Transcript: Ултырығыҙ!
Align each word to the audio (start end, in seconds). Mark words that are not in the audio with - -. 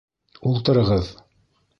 Ултырығыҙ! 0.51 1.11